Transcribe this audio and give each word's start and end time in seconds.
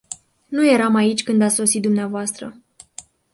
Nu 0.47 0.65
eram 0.69 0.95
aici 0.95 1.23
când 1.23 1.41
ați 1.41 1.55
sosit 1.55 1.81
dvs. 1.85 2.31